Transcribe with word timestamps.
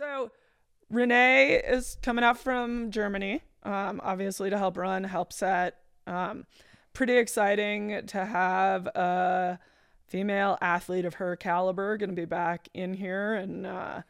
So 0.00 0.30
Renee 0.88 1.56
is 1.56 1.98
coming 2.02 2.24
out 2.24 2.38
from 2.38 2.90
Germany, 2.90 3.42
um, 3.64 4.00
obviously 4.02 4.48
to 4.48 4.56
help 4.56 4.78
run, 4.78 5.04
help 5.04 5.30
set. 5.30 5.76
Um, 6.06 6.46
pretty 6.94 7.18
exciting 7.18 8.06
to 8.06 8.24
have 8.24 8.86
a 8.86 9.58
female 10.06 10.56
athlete 10.62 11.04
of 11.04 11.14
her 11.14 11.36
caliber 11.36 11.98
going 11.98 12.08
to 12.08 12.16
be 12.16 12.24
back 12.24 12.68
in 12.72 12.94
here 12.94 13.34
and 13.34 13.66
uh, 13.66 14.00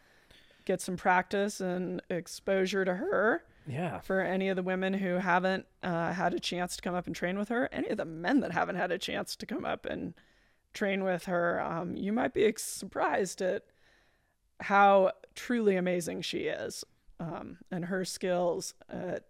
get 0.65 0.81
some 0.81 0.97
practice 0.97 1.61
and 1.61 2.01
exposure 2.09 2.85
to 2.85 2.95
her. 2.95 3.43
Yeah. 3.67 3.99
For 3.99 4.21
any 4.21 4.49
of 4.49 4.55
the 4.55 4.63
women 4.63 4.95
who 4.95 5.17
haven't 5.17 5.67
uh, 5.83 6.13
had 6.13 6.35
a 6.35 6.41
chance 6.41 6.77
to 6.77 6.83
come 6.83 6.95
up 6.95 7.09
and 7.09 7.17
train 7.17 7.37
with 7.37 7.49
her, 7.49 7.69
any 7.73 7.89
of 7.89 7.97
the 7.97 8.05
men 8.05 8.41
that 8.41 8.53
haven't 8.53 8.77
had 8.77 8.93
a 8.93 8.99
chance 8.99 9.35
to 9.35 9.45
come 9.45 9.65
up 9.65 9.87
and 9.87 10.15
train 10.73 11.03
with 11.03 11.25
her, 11.25 11.61
um, 11.61 11.97
you 11.97 12.13
might 12.13 12.33
be 12.33 12.53
surprised 12.57 13.43
at 13.43 13.65
how 14.61 15.13
truly 15.35 15.77
amazing 15.77 16.23
she 16.23 16.41
is 16.41 16.85
um, 17.19 17.59
and 17.71 17.87
her 17.87 18.05
skills 18.05 18.75
at 18.89 19.25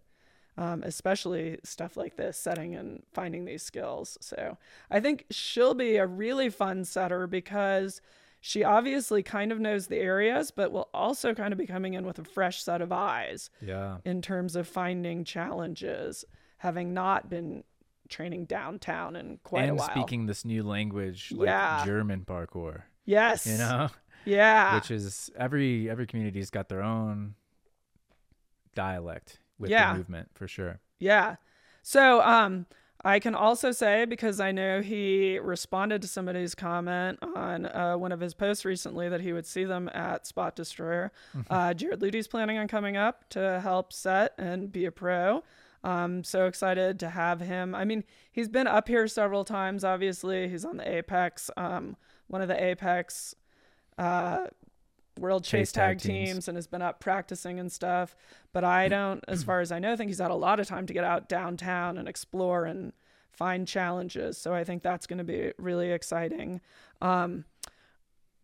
um, 0.58 0.82
especially 0.84 1.58
stuff 1.64 1.96
like 1.96 2.16
this, 2.16 2.36
setting 2.36 2.74
and 2.74 3.02
finding 3.12 3.46
these 3.46 3.62
skills. 3.62 4.18
So 4.20 4.58
I 4.90 5.00
think 5.00 5.24
she'll 5.30 5.74
be 5.74 5.96
a 5.96 6.06
really 6.06 6.50
fun 6.50 6.84
setter 6.84 7.26
because 7.26 8.02
she 8.42 8.62
obviously 8.62 9.22
kind 9.22 9.52
of 9.52 9.60
knows 9.60 9.86
the 9.86 9.96
areas, 9.96 10.50
but 10.50 10.70
will 10.70 10.90
also 10.92 11.34
kind 11.34 11.52
of 11.52 11.58
be 11.58 11.66
coming 11.66 11.94
in 11.94 12.04
with 12.04 12.18
a 12.18 12.24
fresh 12.24 12.62
set 12.62 12.82
of 12.82 12.92
eyes. 12.92 13.48
Yeah. 13.62 13.98
In 14.04 14.20
terms 14.20 14.54
of 14.54 14.68
finding 14.68 15.24
challenges, 15.24 16.26
having 16.58 16.92
not 16.92 17.30
been 17.30 17.64
training 18.10 18.44
downtown 18.44 19.16
in 19.16 19.38
quite 19.42 19.62
and 19.62 19.70
a 19.70 19.74
while. 19.76 19.88
And 19.88 20.00
speaking 20.00 20.26
this 20.26 20.44
new 20.44 20.62
language, 20.62 21.32
like 21.34 21.46
Yeah. 21.46 21.84
German 21.86 22.24
parkour. 22.26 22.82
Yes. 23.06 23.46
You 23.46 23.56
know? 23.56 23.88
Yeah. 24.24 24.74
Which 24.74 24.90
is 24.90 25.30
every 25.36 25.88
every 25.90 26.06
community's 26.06 26.50
got 26.50 26.68
their 26.68 26.82
own 26.82 27.34
dialect 28.74 29.38
with 29.58 29.70
Yeah. 29.70 29.92
the 29.92 29.98
movement 29.98 30.28
for 30.34 30.46
sure. 30.48 30.80
Yeah. 30.98 31.36
So 31.82 32.20
um 32.22 32.66
I 33.02 33.18
can 33.18 33.34
also 33.34 33.72
say 33.72 34.04
because 34.04 34.40
I 34.40 34.52
know 34.52 34.82
he 34.82 35.38
responded 35.38 36.02
to 36.02 36.08
somebody's 36.08 36.54
comment 36.54 37.18
on 37.34 37.64
uh, 37.64 37.96
one 37.96 38.12
of 38.12 38.20
his 38.20 38.34
posts 38.34 38.66
recently 38.66 39.08
that 39.08 39.22
he 39.22 39.32
would 39.32 39.46
see 39.46 39.64
them 39.64 39.88
at 39.94 40.26
Spot 40.26 40.54
Destroyer. 40.54 41.10
Uh, 41.48 41.72
Jared 41.72 42.02
Luty's 42.02 42.28
planning 42.28 42.58
on 42.58 42.68
coming 42.68 42.98
up 42.98 43.26
to 43.30 43.58
help 43.62 43.90
set 43.94 44.34
and 44.36 44.70
be 44.70 44.84
a 44.84 44.92
pro. 44.92 45.42
Um, 45.82 46.22
so 46.24 46.44
excited 46.44 47.00
to 47.00 47.08
have 47.08 47.40
him. 47.40 47.74
I 47.74 47.86
mean, 47.86 48.04
he's 48.30 48.50
been 48.50 48.66
up 48.66 48.86
here 48.86 49.08
several 49.08 49.44
times. 49.46 49.82
Obviously, 49.82 50.46
he's 50.50 50.66
on 50.66 50.76
the 50.76 50.86
Apex, 50.86 51.50
um, 51.56 51.96
one 52.26 52.42
of 52.42 52.48
the 52.48 52.62
Apex 52.62 53.34
uh, 53.98 54.46
World 55.18 55.44
Chase, 55.44 55.68
Chase 55.68 55.72
Tag, 55.72 55.98
Tag 55.98 56.08
teams. 56.08 56.28
teams 56.30 56.48
and 56.48 56.56
has 56.56 56.66
been 56.66 56.82
up 56.82 57.00
practicing 57.00 57.60
and 57.60 57.70
stuff. 57.70 58.16
But 58.52 58.64
I 58.64 58.88
don't, 58.88 59.22
as 59.28 59.44
far 59.44 59.60
as 59.60 59.70
I 59.70 59.78
know, 59.78 59.94
think 59.96 60.08
he's 60.08 60.18
had 60.18 60.30
a 60.30 60.34
lot 60.34 60.60
of 60.60 60.66
time 60.66 60.86
to 60.86 60.92
get 60.92 61.04
out 61.04 61.28
downtown 61.28 61.98
and 61.98 62.08
explore 62.08 62.64
and 62.64 62.92
find 63.32 63.66
challenges. 63.66 64.38
So 64.38 64.54
I 64.54 64.64
think 64.64 64.82
that's 64.82 65.06
going 65.06 65.18
to 65.18 65.24
be 65.24 65.52
really 65.58 65.92
exciting. 65.92 66.60
Um, 67.00 67.44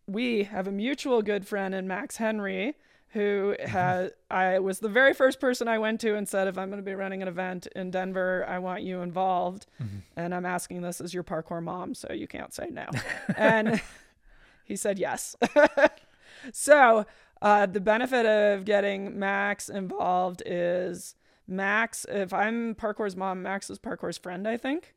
we 0.07 0.43
have 0.43 0.67
a 0.67 0.71
mutual 0.71 1.21
good 1.21 1.45
friend 1.45 1.75
in 1.75 1.87
Max 1.87 2.17
Henry 2.17 2.75
who 3.11 3.55
has 3.65 4.11
I 4.29 4.59
was 4.59 4.79
the 4.79 4.89
very 4.89 5.13
first 5.13 5.39
person 5.39 5.67
I 5.67 5.79
went 5.79 6.01
to 6.01 6.15
and 6.15 6.27
said 6.27 6.47
if 6.47 6.57
I'm 6.57 6.69
going 6.69 6.81
to 6.81 6.85
be 6.85 6.93
running 6.93 7.21
an 7.21 7.27
event 7.27 7.67
in 7.75 7.89
Denver, 7.89 8.45
I 8.47 8.59
want 8.59 8.83
you 8.83 9.01
involved. 9.01 9.65
And 10.17 10.35
I'm 10.35 10.45
asking 10.45 10.81
this 10.81 10.99
as 10.99 11.13
your 11.13 11.23
parkour 11.23 11.63
mom, 11.63 11.93
so 11.93 12.11
you 12.11 12.27
can't 12.27 12.53
say 12.53 12.69
no. 12.69 12.85
and 13.37 13.81
he 14.67 14.75
said 14.75 14.99
yes. 14.99 15.35
so 16.53 17.05
uh, 17.41 17.65
the 17.65 17.79
benefit 17.79 18.25
of 18.25 18.65
getting 18.65 19.17
Max 19.17 19.69
involved 19.69 20.41
is 20.45 21.15
Max. 21.47 22.05
If 22.09 22.33
I'm 22.33 22.75
parkour's 22.75 23.15
mom, 23.15 23.41
Max 23.41 23.69
is 23.69 23.79
parkour's 23.79 24.17
friend. 24.17 24.47
I 24.47 24.57
think 24.57 24.93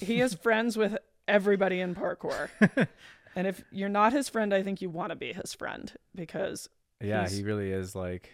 he 0.00 0.20
is 0.20 0.34
friends 0.42 0.76
with 0.76 0.96
everybody 1.28 1.80
in 1.80 1.94
parkour. 1.94 2.48
and 3.36 3.46
if 3.46 3.62
you're 3.70 3.88
not 3.88 4.12
his 4.12 4.28
friend, 4.28 4.54
I 4.54 4.62
think 4.62 4.80
you 4.82 4.90
want 4.90 5.10
to 5.10 5.16
be 5.16 5.32
his 5.32 5.52
friend 5.54 5.92
because 6.14 6.68
Yeah, 7.00 7.28
he 7.28 7.42
really 7.42 7.70
is 7.72 7.94
like 7.94 8.30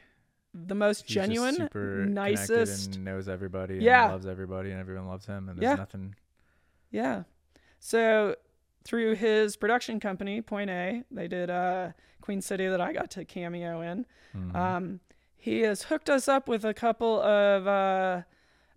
the 0.53 0.75
most 0.75 1.06
genuine, 1.06 1.54
super 1.54 2.04
nicest. 2.06 2.97
and 2.97 3.04
knows 3.04 3.28
everybody 3.28 3.76
Yeah. 3.76 4.09
loves 4.10 4.26
everybody 4.26 4.70
and 4.72 4.80
everyone 4.80 5.06
loves 5.06 5.25
him 5.26 5.48
and 5.48 5.59
there's 5.59 5.70
Yeah. 5.70 5.76
nothing 5.76 6.14
Yeah. 6.91 7.22
So 7.78 8.34
through 8.84 9.14
his 9.14 9.56
production 9.56 10.00
company, 10.00 10.41
Point 10.41 10.70
A, 10.70 11.02
they 11.10 11.28
did 11.28 11.50
uh, 11.50 11.91
Queen 12.20 12.41
City 12.41 12.66
that 12.68 12.80
I 12.80 12.92
got 12.92 13.10
to 13.12 13.24
cameo 13.24 13.80
in. 13.82 14.06
Mhm. 14.34 14.54
Um, 14.54 15.00
he 15.36 15.60
has 15.60 15.84
hooked 15.84 16.10
us 16.10 16.28
up 16.28 16.48
with 16.48 16.64
a 16.64 16.74
couple 16.74 17.20
of 17.22 17.66
uh, 17.66 18.22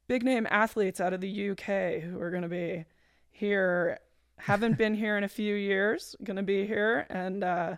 big 0.08 0.24
name 0.24 0.48
athletes 0.50 1.02
out 1.02 1.14
of 1.14 1.22
the 1.22 1.50
UK 1.52 2.02
who 2.02 2.20
are 2.22 2.30
going 2.32 2.44
to 2.44 2.50
be 2.50 2.86
here. 3.32 4.00
Haven't 4.38 4.78
been 4.78 4.94
here 4.96 5.18
in 5.18 5.24
a 5.24 5.30
few 5.30 5.56
years. 5.56 6.16
Going 6.24 6.38
to 6.38 6.44
be 6.44 6.66
here, 6.66 7.06
and 7.10 7.44
uh, 7.44 7.76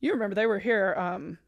you 0.00 0.12
remember 0.12 0.34
they 0.34 0.46
were 0.46 0.58
here 0.58 0.94
um, 0.96 1.38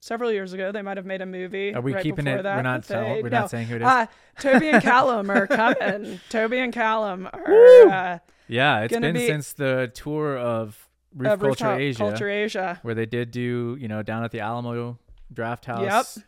several 0.00 0.32
years 0.32 0.52
ago. 0.52 0.72
They 0.72 0.82
might 0.82 0.96
have 0.96 1.06
made 1.06 1.22
a 1.22 1.26
movie. 1.26 1.74
Are 1.74 1.80
we 1.80 1.92
right 1.94 2.02
keeping 2.02 2.26
it? 2.26 2.42
That, 2.42 2.56
we're 2.56 2.62
not 2.62 2.84
tell, 2.84 3.04
we're 3.22 3.22
no. 3.28 3.40
not 3.40 3.50
saying 3.50 3.68
who 3.68 3.76
it 3.76 3.82
is. 3.82 3.86
Uh, 3.88 4.06
Toby 4.38 4.68
and 4.70 4.82
Callum 4.90 5.30
are 5.30 5.46
coming. 5.46 6.20
Toby 6.28 6.58
and 6.58 6.72
Callum 6.72 7.28
are 7.32 7.88
uh, 7.88 8.18
yeah, 8.48 8.80
it's 8.80 8.98
been 8.98 9.14
be- 9.14 9.26
since 9.26 9.52
the 9.52 9.90
tour 9.94 10.36
of 10.36 10.88
Roof 11.14 11.32
of 11.32 11.40
Culture 11.40 11.48
Rooftop 11.66 11.78
Asia 11.80 11.98
Culture 11.98 12.28
Asia. 12.30 12.78
where 12.82 12.94
they 12.94 13.06
did 13.06 13.30
do, 13.30 13.76
you 13.80 13.88
know, 13.88 14.02
down 14.02 14.24
at 14.24 14.30
the 14.32 14.40
Alamo 14.40 14.98
Drafthouse 15.32 16.16
Yep. 16.16 16.24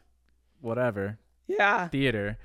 whatever 0.61 1.19
Yeah, 1.47 1.89
theater. 1.89 2.39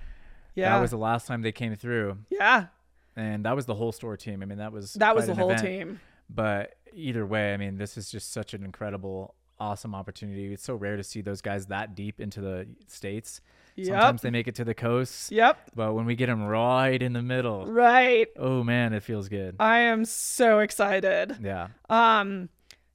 yeah, 0.56 0.70
That 0.76 0.82
was 0.82 0.92
the 0.92 0.98
last 0.98 1.28
time 1.28 1.42
they 1.42 1.52
came 1.52 1.76
through 1.76 2.18
yeah. 2.30 2.68
and 3.16 3.46
that 3.46 3.56
was 3.56 3.66
the 3.66 3.76
whole 3.76 3.92
Storror 3.92 4.18
team. 4.18 4.42
I 4.42 4.46
mean, 4.46 4.58
that 4.60 4.72
was 4.72 4.94
That 4.94 5.16
was 5.16 5.28
the 5.28 5.36
whole 5.36 5.52
event. 5.52 5.66
team. 5.68 6.00
But 6.30 6.74
either 6.94 7.26
way, 7.26 7.54
I 7.54 7.58
mean, 7.58 7.78
this 7.78 7.98
is 7.98 8.10
just 8.12 8.32
such 8.34 8.54
an 8.54 8.64
incredible, 8.64 9.36
awesome 9.60 9.96
opportunity. 9.96 10.54
It's 10.54 10.64
so 10.64 10.76
rare 10.76 10.98
to 10.98 11.04
see 11.04 11.22
those 11.22 11.42
guys 11.42 11.68
that 11.68 11.96
deep 11.96 12.20
into 12.20 12.42
the 12.42 12.68
states. 12.88 13.42
Yep. 13.76 13.88
Sometimes 13.88 14.22
they 14.24 14.32
make 14.32 14.48
it 14.48 14.56
to 14.56 14.64
the 14.64 14.74
coast, 14.74 15.32
Yep. 15.32 15.72
but 15.76 15.94
when 15.94 16.06
we 16.06 16.16
get 16.16 16.28
them 16.28 16.44
right 16.44 17.00
in 17.02 17.14
the 17.14 17.22
middle, 17.22 17.66
Right. 17.68 18.28
oh 18.38 18.64
man, 18.64 18.94
it 18.94 19.04
feels 19.04 19.30
good. 19.30 19.56
I 19.60 19.80
am 19.80 20.04
so 20.06 20.60
excited. 20.60 21.38
Yeah, 21.42 21.68
Um 21.90 22.50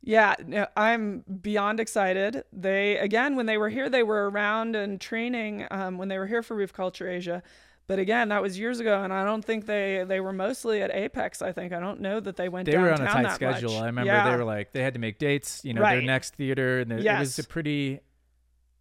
yeah, 0.05 0.35
I'm 0.77 1.21
beyond 1.41 1.79
excited. 1.79 2.43
They 2.53 2.99
again 2.99 3.37
when 3.37 3.47
they 3.47 3.57
were 3.59 3.69
here 3.69 3.89
they 3.89 4.03
were 4.03 4.29
around 4.31 4.75
and 4.75 5.01
training 5.01 5.67
um 5.71 5.99
when 5.99 6.09
they 6.09 6.19
were 6.19 6.27
here 6.27 6.43
for 6.43 6.57
Roof 6.57 6.73
Culture 6.73 7.09
Asia. 7.09 7.43
But 7.89 7.99
again, 7.99 8.29
that 8.29 8.41
was 8.41 8.59
years 8.59 8.81
ago 8.81 9.03
and 9.03 9.13
I 9.13 9.25
don't 9.25 9.45
think 9.45 9.67
they 9.67 10.05
they 10.07 10.21
were 10.21 10.33
mostly 10.33 10.83
at 10.83 10.95
Apex, 10.95 11.43
I 11.43 11.53
think. 11.53 11.73
I 11.73 11.81
don't 11.81 12.01
know 12.01 12.21
that 12.21 12.37
they 12.37 12.49
went 12.49 12.67
they 12.71 12.77
were 12.79 12.93
on 12.93 13.03
a 13.03 13.07
tight 13.07 13.35
schedule. 13.35 13.73
much. 13.73 13.83
I 13.83 13.87
remember 13.87 14.13
yeah. 14.13 14.31
they 14.31 14.37
were 14.37 14.45
like 14.45 14.73
they 14.73 14.83
had 14.83 14.95
to 14.95 15.01
make 15.01 15.19
dates. 15.19 15.65
You 15.65 15.75
know, 15.75 15.83
their 15.83 16.03
next 16.03 16.35
theater, 16.37 16.81
and 16.81 16.93
it 16.93 17.19
was 17.19 17.39
a 17.39 17.45
pretty. 17.45 18.01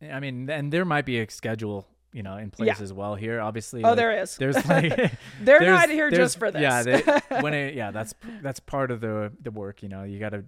I 0.02 0.20
mean, 0.20 0.50
and 0.50 0.72
there 0.74 0.86
might 0.86 1.06
be 1.06 1.20
a 1.20 1.30
schedule, 1.30 1.88
you 2.12 2.24
know, 2.24 2.38
in 2.38 2.50
place 2.50 2.68
Yeah. 2.68 2.84
as 2.84 2.92
well 2.92 3.14
here. 3.14 3.40
Obviously, 3.40 3.84
Oh, 3.84 3.90
like, 3.90 3.98
there 3.98 4.22
is. 4.22 4.36
There's 4.36 4.56
like 4.68 4.96
They're 5.42 5.60
there's- 5.60 5.68
not 5.68 5.90
here 5.90 6.10
just 6.10 6.40
for 6.40 6.50
this. 6.50 6.62
Yeah, 6.62 6.84
they, 6.84 7.02
when 7.42 7.54
it, 7.54 7.74
yeah, 7.82 7.92
that's 7.92 8.14
that's 8.42 8.60
part 8.60 8.92
of 8.92 9.02
the 9.02 9.32
the 9.42 9.52
work. 9.52 9.84
You 9.84 9.90
know, 9.90 10.04
you 10.04 10.20
got 10.20 10.30
to 10.30 10.46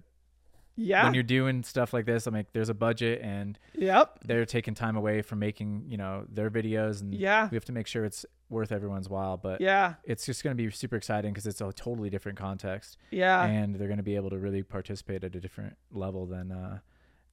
yeah. 0.76 1.04
when 1.04 1.14
you're 1.14 1.22
doing 1.22 1.62
stuff 1.62 1.92
like 1.92 2.04
this. 2.06 2.26
I 2.26 2.30
mean, 2.30 2.46
there's 2.52 2.68
a 2.68 2.74
budget, 2.74 3.20
and 3.22 3.58
Yep. 3.74 4.20
they're 4.24 4.44
taking 4.46 4.74
time 4.74 4.96
away 4.96 5.22
from 5.22 5.38
making 5.38 5.84
you 5.88 5.96
know 5.96 6.24
their 6.30 6.50
videos, 6.50 7.00
and 7.00 7.14
Yeah. 7.14 7.48
we 7.50 7.56
have 7.56 7.64
to 7.66 7.72
make 7.72 7.86
sure 7.86 8.04
it's 8.04 8.26
worth 8.50 8.72
everyone's 8.72 9.08
while. 9.08 9.36
But 9.36 9.60
Yeah. 9.60 9.94
it's 10.04 10.26
just 10.26 10.44
going 10.44 10.56
to 10.56 10.62
be 10.62 10.70
super 10.70 10.96
exciting 10.96 11.32
because 11.32 11.46
it's 11.46 11.60
a 11.60 11.72
totally 11.72 12.10
different 12.10 12.38
context, 12.38 12.98
Yeah. 13.10 13.44
and 13.44 13.74
they're 13.76 13.88
going 13.88 13.96
to 13.98 14.02
be 14.04 14.16
able 14.16 14.30
to 14.30 14.38
really 14.38 14.62
participate 14.62 15.24
at 15.24 15.34
a 15.34 15.40
different 15.40 15.76
level 15.90 16.26
than 16.26 16.52
uh 16.52 16.78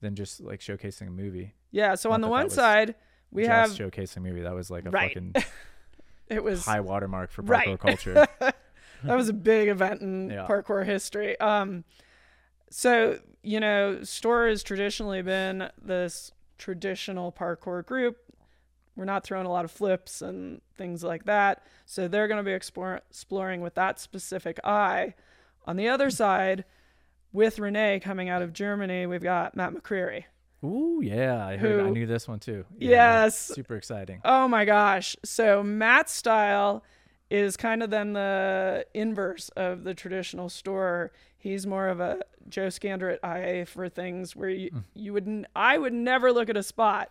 than 0.02 0.16
just 0.16 0.40
like 0.42 0.60
showcasing 0.62 1.08
a 1.08 1.12
movie. 1.12 1.54
Yeah. 1.70 1.94
So 1.96 2.10
Not 2.10 2.16
on 2.16 2.22
the 2.22 2.28
one 2.28 2.50
side, 2.50 2.96
we 3.32 3.46
have 3.46 3.70
showcasing 3.70 4.18
a 4.18 4.20
movie 4.22 4.42
that 4.42 4.54
was 4.56 4.72
like 4.72 4.86
a 4.86 4.90
Right. 4.90 5.14
fucking 5.14 5.34
it 6.28 6.44
was 6.44 6.66
high 6.66 6.80
watermark 6.80 7.30
for 7.32 7.44
parkour 7.44 7.50
Right. 7.50 7.80
culture. 7.80 8.28
that 8.40 8.56
was 9.16 9.30
a 9.30 9.34
big 9.34 9.68
event 9.68 10.02
in 10.02 10.30
Yeah. 10.32 10.48
parkour 10.48 10.86
history. 10.86 11.40
Um, 11.40 11.84
so 12.72 13.20
you 13.44 13.60
know, 13.60 13.98
Storror 14.02 14.50
has 14.50 14.64
traditionally 14.64 15.22
been 15.22 15.70
this 15.82 16.32
traditional 16.58 17.32
parkour 17.32 17.86
group. 17.86 18.18
We're 18.96 19.06
not 19.06 19.24
throwing 19.24 19.46
a 19.48 19.52
lot 19.52 19.66
of 19.66 19.72
flips 19.72 20.22
and 20.22 20.62
things 20.78 21.04
like 21.04 21.26
that, 21.26 21.66
so 21.86 22.08
they're 22.08 22.28
going 22.28 22.38
to 22.38 22.44
be 22.44 22.52
explore- 22.54 23.02
exploring 23.10 23.62
with 23.62 23.74
that 23.76 24.00
specific 24.00 24.60
eye. 24.64 25.16
On 25.66 25.76
the 25.76 25.88
other 25.88 26.10
side, 26.10 26.66
with 27.34 27.58
Renee 27.60 28.00
coming 28.00 28.30
out 28.30 28.42
of 28.42 28.52
Germany, 28.54 29.06
we've 29.08 29.24
got 29.24 29.56
Matt 29.56 29.74
McCreary. 29.74 30.26
Ooh, 30.64 31.02
yeah, 31.04 31.44
I 31.48 31.58
heard. 31.58 31.88
I 31.88 31.90
knew 31.90 32.06
this 32.06 32.28
one 32.28 32.40
too. 32.40 32.66
Yeah, 32.78 33.24
Yes. 33.24 33.40
super 33.40 33.76
exciting. 33.76 34.22
Oh 34.24 34.48
my 34.48 34.66
gosh. 34.66 35.16
So 35.26 35.64
Matt's 35.64 36.12
style 36.14 36.84
is 37.32 37.56
kind 37.58 37.82
of 37.82 37.90
then 37.90 38.14
the 38.14 38.86
inverse 38.94 39.50
of 39.50 39.84
the 39.84 39.94
traditional 39.94 40.50
Storror. 40.50 41.10
He's 41.38 41.66
more 41.66 41.88
of 41.88 42.00
a 42.00 42.22
Joe 42.50 42.70
Scander 42.70 43.10
at 43.10 43.20
IA 43.24 43.66
for 43.66 43.88
things 43.90 44.36
where 44.36 44.50
you, 44.50 44.70
Mm. 44.72 44.84
you 44.94 45.14
would 45.14 45.28
n- 45.28 45.48
I 45.56 45.78
would 45.78 45.94
never 45.94 46.32
look 46.32 46.50
at 46.50 46.58
a 46.58 46.64
spot 46.64 47.10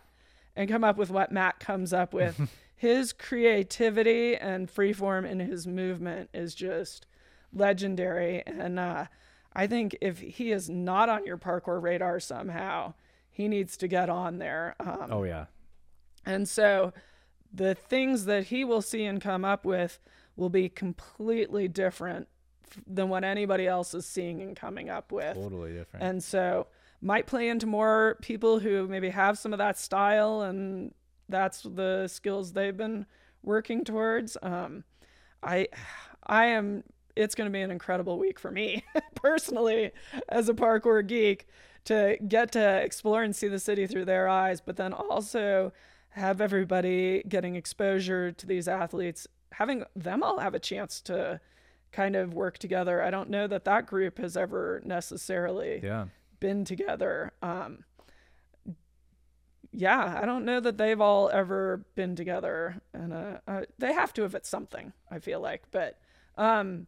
and 0.55 0.69
come 0.69 0.83
up 0.83 0.97
with 0.97 1.09
what 1.09 1.31
Matt 1.31 1.59
comes 1.59 1.91
up 1.91 2.13
with. 2.13 2.39
his 2.75 3.13
creativity 3.13 4.35
and 4.35 4.67
freeform 4.73 5.27
in 5.29 5.39
his 5.39 5.65
movement 5.67 6.29
is 6.33 6.53
just 6.55 7.07
legendary. 7.53 8.43
And 8.45 8.79
uh, 8.79 9.05
I 9.53 9.67
think 9.67 9.97
if 10.01 10.19
he 10.19 10.51
is 10.51 10.69
not 10.69 11.09
on 11.09 11.25
your 11.25 11.37
parkour 11.37 11.81
radar 11.81 12.19
somehow, 12.19 12.93
he 13.29 13.47
needs 13.47 13.75
to 13.77 13.87
get 13.87 14.09
on 14.09 14.37
there. 14.39 14.75
Um, 14.79 15.07
Oh 15.11 15.23
yeah. 15.23 15.45
and 16.25 16.47
so 16.47 16.93
the 17.53 17.75
things 17.75 18.25
that 18.25 18.45
he 18.45 18.63
will 18.63 18.81
see 18.81 19.03
and 19.05 19.21
come 19.21 19.43
up 19.43 19.65
with 19.65 19.99
will 20.35 20.49
be 20.49 20.69
completely 20.69 21.67
different 21.67 22.27
than 22.87 23.09
what 23.09 23.23
anybody 23.23 23.67
else 23.67 23.93
is 23.93 24.05
seeing 24.05 24.41
and 24.41 24.55
coming 24.55 24.89
up 24.89 25.11
with. 25.11 25.35
Totally 25.35 25.73
different. 25.73 26.05
And 26.05 26.23
so 26.23 26.67
might 27.01 27.27
play 27.27 27.49
into 27.49 27.65
more 27.65 28.17
people 28.21 28.59
who 28.59 28.87
maybe 28.87 29.09
have 29.09 29.37
some 29.37 29.53
of 29.53 29.57
that 29.59 29.77
style 29.77 30.41
and 30.41 30.93
that's 31.27 31.63
the 31.63 32.07
skills 32.07 32.53
they've 32.53 32.77
been 32.77 33.05
working 33.43 33.83
towards. 33.83 34.37
Um, 34.41 34.83
I 35.41 35.67
I 36.25 36.45
am 36.47 36.83
it's 37.15 37.35
going 37.35 37.49
to 37.49 37.51
be 37.51 37.61
an 37.61 37.71
incredible 37.71 38.17
week 38.17 38.39
for 38.39 38.51
me 38.51 38.85
personally 39.15 39.91
as 40.29 40.47
a 40.47 40.53
parkour 40.53 41.05
geek 41.05 41.47
to 41.85 42.17
get 42.27 42.51
to 42.53 42.77
explore 42.81 43.23
and 43.23 43.35
see 43.35 43.47
the 43.47 43.59
city 43.59 43.87
through 43.87 44.05
their 44.05 44.29
eyes, 44.29 44.61
but 44.61 44.77
then 44.77 44.93
also 44.93 45.73
have 46.11 46.41
everybody 46.41 47.23
getting 47.27 47.55
exposure 47.55 48.31
to 48.31 48.45
these 48.45 48.67
athletes, 48.67 49.27
having 49.53 49.83
them 49.95 50.23
all 50.23 50.39
have 50.39 50.53
a 50.53 50.59
chance 50.59 51.01
to 51.01 51.39
kind 51.91 52.15
of 52.15 52.33
work 52.33 52.57
together. 52.57 53.01
I 53.01 53.11
don't 53.11 53.29
know 53.29 53.47
that 53.47 53.65
that 53.65 53.85
group 53.85 54.17
has 54.17 54.37
ever 54.37 54.81
necessarily 54.85 55.79
yeah. 55.83 56.05
been 56.39 56.65
together. 56.65 57.33
Um, 57.41 57.83
yeah, 59.71 60.19
I 60.21 60.25
don't 60.25 60.43
know 60.43 60.59
that 60.59 60.77
they've 60.77 60.99
all 60.99 61.29
ever 61.29 61.85
been 61.95 62.15
together, 62.15 62.81
and 62.93 63.13
uh, 63.13 63.37
uh, 63.47 63.61
they 63.79 63.93
have 63.93 64.13
to 64.13 64.23
have 64.23 64.35
at 64.35 64.45
something. 64.45 64.91
I 65.09 65.19
feel 65.19 65.39
like, 65.39 65.63
but 65.71 65.97
um, 66.37 66.87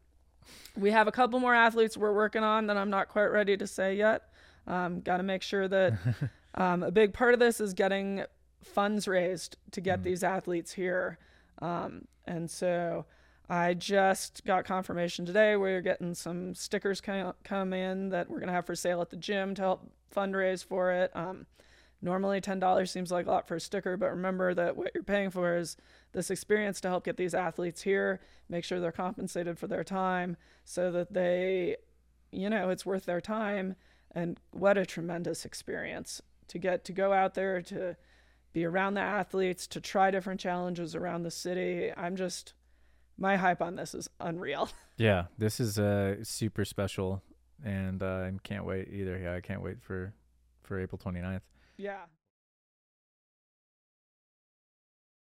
we 0.76 0.92
have 0.92 1.08
a 1.08 1.12
couple 1.12 1.40
more 1.40 1.56
athletes 1.56 1.96
we're 1.96 2.14
working 2.14 2.44
on 2.44 2.68
that 2.68 2.76
I'm 2.76 2.90
not 2.90 3.08
quite 3.08 3.28
ready 3.28 3.56
to 3.56 3.68
say 3.68 3.96
yet. 3.96 4.24
Um, 4.68 5.00
Got 5.00 5.18
to 5.18 5.24
make 5.24 5.44
sure 5.44 5.68
that 5.70 5.94
um, 6.56 6.84
a 6.84 6.92
big 6.92 7.14
part 7.14 7.34
of 7.34 7.40
this 7.40 7.62
is 7.62 7.74
getting 7.74 8.24
funds 8.64 9.08
raised 9.08 9.58
to 9.72 9.82
get 9.82 10.04
these 10.04 10.24
athletes 10.24 10.74
here, 10.74 11.18
um, 11.62 12.08
and 12.26 12.50
so. 12.50 13.06
I 13.50 13.74
just 13.74 14.46
got 14.46 14.64
confirmation 14.64 15.26
today. 15.26 15.58
We're 15.58 15.82
getting 15.82 16.14
some 16.14 16.56
stickers 16.56 17.02
come, 17.02 17.34
come 17.44 17.74
in 17.74 18.10
that 18.10 18.30
we're 18.30 18.40
gonna 18.40 18.54
have 18.54 18.66
for 18.66 18.74
sale 18.74 19.02
at 19.02 19.10
the 19.10 19.18
gym 19.18 19.54
to 19.56 19.62
help 19.62 19.92
fundraise 20.16 20.64
for 20.64 20.94
it. 20.94 21.12
Um, 21.14 21.46
normally, 22.02 22.40
ten 22.40 22.58
dollars 22.58 22.90
seems 22.90 23.12
like 23.12 23.28
a 23.28 23.30
lot 23.30 23.48
for 23.48 23.58
a 23.58 23.60
sticker, 23.60 23.98
but 23.98 24.12
remember 24.12 24.54
that 24.54 24.78
what 24.78 24.92
you're 24.94 25.04
paying 25.04 25.30
for 25.30 25.58
is 25.58 25.76
this 26.14 26.32
experience 26.32 26.80
to 26.82 26.88
help 26.88 27.04
get 27.04 27.18
these 27.18 27.34
athletes 27.34 27.82
here, 27.82 28.22
make 28.48 28.64
sure 28.64 28.80
they're 28.80 28.94
compensated 28.94 29.60
for 29.60 29.68
their 29.68 29.84
time, 29.84 30.38
so 30.64 30.90
that 30.92 31.14
they, 31.14 31.76
you 32.32 32.50
know, 32.50 32.70
it's 32.70 32.86
worth 32.86 33.06
their 33.06 33.22
time. 33.22 33.76
And 34.12 34.40
what 34.52 34.78
a 34.78 34.86
tremendous 34.86 35.44
experience 35.44 36.22
to 36.48 36.58
get 36.58 36.86
to 36.86 36.94
go 36.94 37.12
out 37.12 37.34
there 37.34 37.62
to 37.64 37.98
be 38.54 38.66
around 38.66 38.94
the 38.94 39.02
athletes, 39.02 39.68
to 39.68 39.82
try 39.82 40.12
different 40.12 40.40
challenges 40.40 40.96
around 40.96 41.24
the 41.24 41.32
city. 41.32 41.92
I'm 41.96 42.16
just 42.16 42.54
my 43.18 43.36
hype 43.36 43.62
on 43.62 43.76
this 43.76 43.94
is 43.94 44.10
unreal. 44.20 44.70
Yeah. 44.96 45.26
This 45.40 45.60
is 45.60 45.80
uh 45.80 46.24
super 46.24 46.64
special 46.66 47.24
and 47.66 48.04
uh, 48.04 48.06
I 48.28 48.32
can't 48.44 48.64
wait 48.64 48.90
either. 48.92 49.18
Yeah, 49.18 49.34
I 49.34 49.42
can't 49.42 49.64
wait 49.64 49.82
for 49.82 50.14
for 50.62 50.80
April 50.80 51.02
29th. 51.04 51.42
yeah. 51.78 52.02